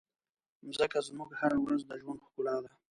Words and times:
مځکه 0.65 0.99
زموږ 1.07 1.29
هره 1.39 1.57
ورځ 1.61 1.81
د 1.85 1.91
ژوند 2.01 2.19
ښکلا 2.25 2.55
ده. 2.63 2.71